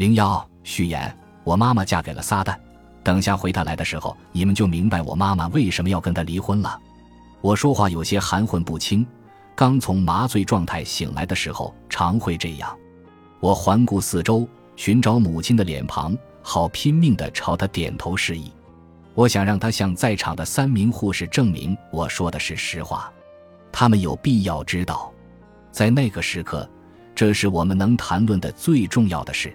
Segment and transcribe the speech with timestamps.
[0.00, 1.14] 零幺序言：
[1.44, 2.56] 我妈妈嫁给了撒旦。
[3.04, 6.80] 等下回他来的时候，你们就明白我妈妈为什么要跟他离婚了。
[7.42, 9.06] 我说话有些含混不清。
[9.54, 12.74] 刚从麻醉状态醒来的时候，常会这样。
[13.40, 18.50] 我环顾四周，寻找母亲的脸庞，好拼命地朝她点头示意。
[19.12, 23.12] 我想让她向在场的三名护士证明我说的是实话。
[23.70, 25.12] 他们有必要知道，
[25.70, 26.66] 在那个时刻，
[27.14, 29.54] 这是我们能谈论的最重要的事。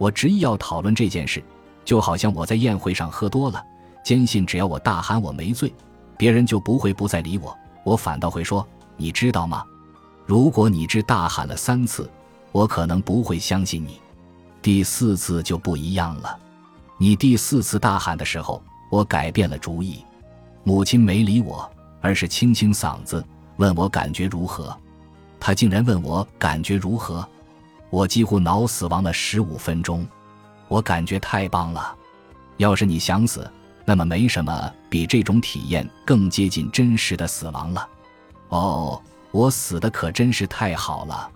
[0.00, 1.44] 我执意要讨论这件事。
[1.84, 3.62] 就好像我在宴会上喝多了，
[4.04, 5.72] 坚信只要我大喊我没醉，
[6.16, 8.66] 别人就不会不再理我，我反倒会说
[8.96, 9.64] ：“你知道吗？
[10.24, 12.08] 如果你只大喊了三次，
[12.52, 14.00] 我可能不会相信你。
[14.62, 16.38] 第四次就不一样了。
[16.96, 20.04] 你第四次大喊的时候，我改变了主意。
[20.62, 21.68] 母亲没理我，
[22.00, 23.24] 而是清清嗓子
[23.56, 24.76] 问我感觉如何。
[25.40, 27.26] 她竟然问我感觉如何，
[27.90, 30.06] 我几乎脑死亡了十五分钟。”
[30.68, 31.94] 我感觉太棒了，
[32.56, 33.50] 要是你想死，
[33.84, 37.88] 那么没什么比这种体验更接近真实的死亡了。
[38.50, 41.28] 哦，我死的可真是太好了。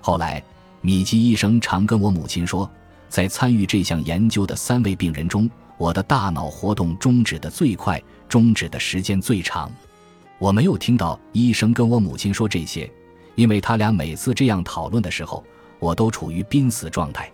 [0.00, 0.42] 后来，
[0.80, 2.68] 米基医生常跟我母亲说，
[3.10, 9.70] 在参与这项研究的三位病人中，我的大脑活动终止的最快，终止的时间最长。
[10.38, 12.90] 我没有听到医生跟我母亲说这些，
[13.34, 15.44] 因为他俩每次这样讨论的时候，
[15.80, 17.28] 我都处于濒死状态。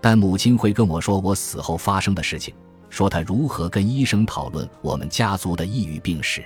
[0.00, 2.54] 但母亲会跟我说我死后发生的事情，
[2.88, 6.42] 说她如何跟医生讨论我们家族的抑郁病史。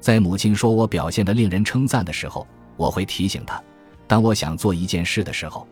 [0.00, 3.60] 在母亲说我表现得令人称赞的时候，我会提醒她：
[4.06, 5.66] 当我想做一件事的时候，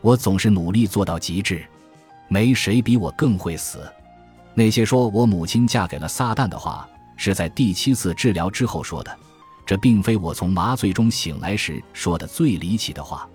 [0.00, 1.62] 我总是努力做到极致。
[2.28, 3.80] 没谁比我更会死。
[4.54, 9.14] 那些说我母亲嫁给了撒旦的话，是在第七次治疗之后说的。
[9.66, 13.28] 这并非我从麻醉中醒来时说的最离奇的话。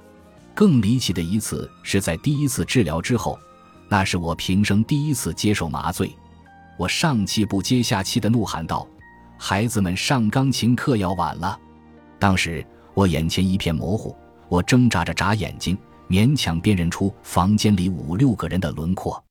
[0.53, 3.39] 更离奇的一次是在第一次治疗之后，
[3.88, 6.16] 那是我平生第一次接受麻醉。
[6.77, 8.88] 我上气不接下气地怒喊道
[9.38, 11.59] ：“孩子们上钢琴课要晚了！”
[12.17, 14.15] 当时我眼前一片模糊，
[14.48, 15.77] 我挣扎着眨眼睛，
[16.09, 19.23] 勉强辨认出房间里五六个人的轮廓。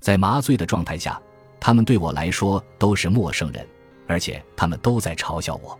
[0.00, 1.20] 在麻醉的状态下，
[1.60, 3.66] 他们对我来说都是陌生人，
[4.06, 5.78] 而且他们都在嘲笑我。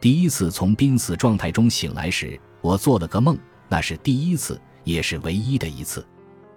[0.00, 3.38] 第一次从濒死状态中醒来时，我做了个梦。
[3.72, 6.04] 那是第一次，也是唯一的一次。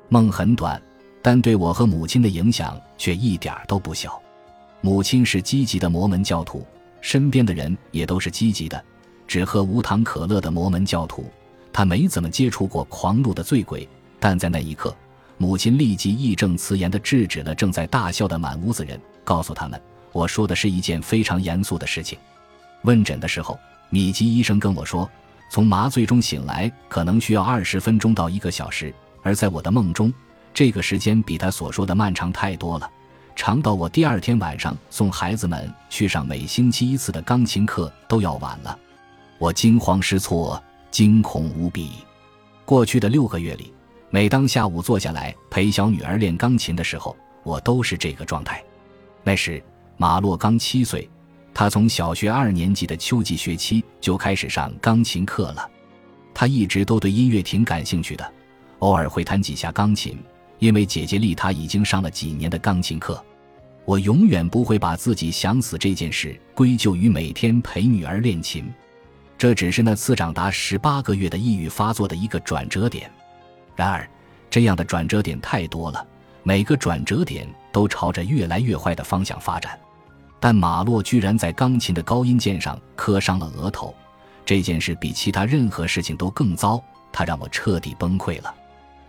[0.10, 0.82] 梦很短，
[1.22, 4.22] 但对我和母亲的影响却一点都不小。
[4.82, 6.68] 母亲是积极的摩门教徒，
[7.00, 8.84] 身边的人也都是积极的，
[9.26, 11.24] 只喝无糖可乐的摩门教徒。
[11.72, 13.88] 他没怎么接触过狂怒的醉鬼，
[14.20, 14.94] 但在那一刻，
[15.38, 22.20] 母亲立即义正辞严地制止了正在大笑的满屋子人，告诉他们：“我说的是一件非常严肃的事情。”
[22.84, 23.58] 问诊的时候，
[23.90, 25.10] 米基医生跟我说。
[25.50, 30.14] 从麻醉中醒来可能需要二十分钟到一个小时，而在我的梦中，
[30.54, 32.90] 这个时间比他所说的漫长太多了，
[33.36, 38.78] 长到我第二天晚上送孩子们去上每星期一次的钢琴课都要晚了。
[39.38, 40.62] 我惊慌失措，
[40.92, 41.92] 惊恐无比。
[42.66, 43.72] 过去的六个月里，
[44.10, 48.64] 每当下午坐下来陪小女儿练钢琴的时候，我都是这个状态。
[49.24, 49.64] 那时
[49.98, 51.10] 马洛刚七岁。
[51.56, 55.72] 他从小学二年级的秋季学期就开始上钢琴课了。
[56.34, 58.34] 他一直都对音乐挺感兴趣的，
[58.80, 60.20] 偶尔会弹几下钢琴。
[60.60, 63.24] 因为姐姐丽他已经上了几年的钢琴课。
[63.86, 68.66] 我永远不会把自己想死这件事归咎于每天陪女儿练琴，
[69.38, 73.10] 这只是那次长达十八个月的抑郁发作的一个转折点。
[73.78, 74.06] 然而，
[74.50, 76.06] 这样的转折点太多了，
[76.44, 79.80] 每个转折点都朝着越来越坏的方向发展。
[80.46, 83.96] 但马洛居然在钢琴的高音键上磕伤了额头，
[84.46, 86.80] 这件事比其他任何事情都更糟，
[87.12, 88.54] 他让我彻底崩溃了。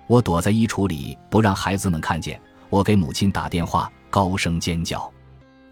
[0.06, 2.40] 我躲在衣橱里，不让孩子们看见。
[2.70, 5.12] 我给母亲打电话，高声尖叫。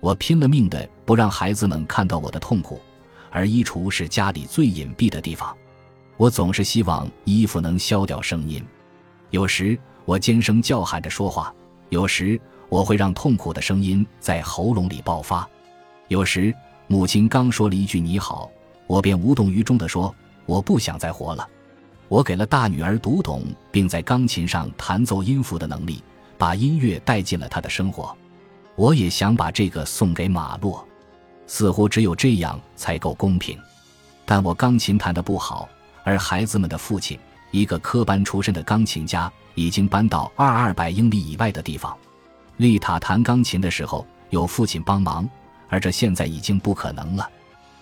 [0.00, 2.78] 我拼了命的不让孩子们看到我的痛苦，
[3.30, 5.56] 而衣橱是家里最隐蔽的地方。
[6.18, 8.62] 我总是希望衣服能消掉声音。
[9.30, 11.50] 有时我尖声叫喊着说话，
[11.88, 12.38] 有时
[12.68, 15.48] 我会让痛苦的声音在喉咙里爆发。
[16.08, 16.54] 有时，
[16.86, 18.50] 母亲刚说了一句“你好”，
[18.86, 20.14] 我便无动于衷地说
[20.44, 21.48] ：“我不想再活了。”
[22.08, 23.42] 我给了大女儿读懂
[23.72, 26.02] 并在钢琴上弹奏音符的能力，
[26.36, 28.14] 把音乐带进了她的生活。
[28.76, 30.86] 我也想把这个送给马洛，
[31.46, 33.58] 似乎只有这样才够公平。
[34.26, 35.66] 但我钢琴弹得不好，
[36.04, 37.18] 而孩子们的父亲，
[37.50, 41.96] 一个科班出身的钢琴家，已经搬到二二百英里以外的地方。
[42.58, 45.28] 丽塔弹钢琴的时候，有父亲帮忙。
[45.74, 47.28] 而这现在已经不可能了。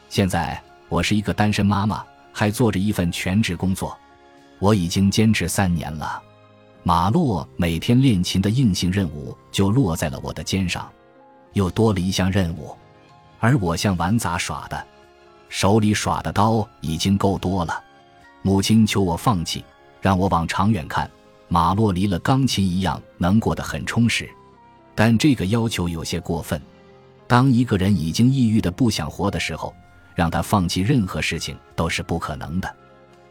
[0.08, 0.58] 现在
[0.88, 2.02] 我是一个单身妈妈，
[2.32, 3.94] 还做着一份全职工作。
[4.58, 6.22] 我已经坚持三年了。
[6.84, 10.90] 马洛每天练琴的硬性任务就落在了我的肩上，
[11.52, 12.74] 又多了一项任务，
[13.38, 14.86] 而我像玩杂耍的，
[15.50, 17.78] 手里耍的刀已经够多了。
[18.40, 19.62] 母亲求我放弃，
[20.00, 21.10] 让我往长远看。
[21.46, 24.26] 马洛离了钢琴一样能过得很充实，
[24.94, 26.58] 但这个要求有些过分。
[27.32, 29.74] 当一个人已经抑郁的不想活的时候，
[30.14, 32.76] 让他放弃任何事情都是不可能的。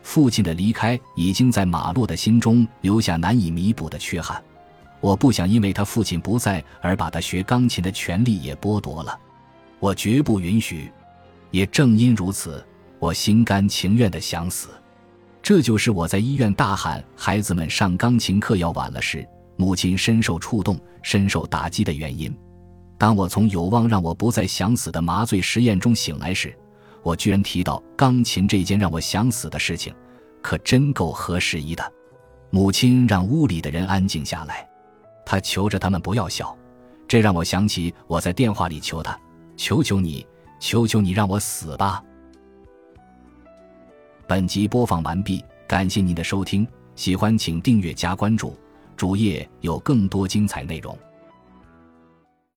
[0.01, 4.43] 父亲的离开已经在马洛的心中留下难以弥补的缺憾。
[5.01, 9.15] 我不想因为他父亲不在而把他学钢琴的权利也剥夺了，
[9.79, 10.91] 我绝不允许。
[11.51, 12.65] 也正因如此，
[12.97, 14.69] 我心甘情愿的想死。
[15.43, 19.23] 这就是我在医院大喊“孩子们上钢琴课要晚了”时，
[19.57, 22.35] 母亲深受触动、深受打击的原因。
[23.01, 26.55] 当我从有望让我不再想死的麻醉实验中醒来时，
[27.01, 29.91] 我居然提到钢琴这件让我想死的事情，
[30.39, 31.91] 可真够合时宜的。
[32.51, 34.69] 母亲让屋里的人安静下来，
[35.25, 36.55] 她求着他们不要笑。
[37.07, 39.19] 这让我想起我在电话里求他
[39.57, 40.23] ：“求求你，
[40.59, 42.03] 求求你，让我死吧。”
[44.29, 48.55] 本集播放完毕，感谢您的收听，喜欢请订阅加关注，
[48.95, 50.95] 主页有更多精彩内容。